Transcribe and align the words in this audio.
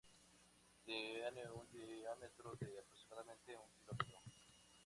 Tiene 0.83 1.51
un 1.51 1.69
diámetro 1.71 2.55
de 2.59 2.79
aproximadamente 2.79 3.55
un 3.55 3.69
kilómetro. 3.71 4.19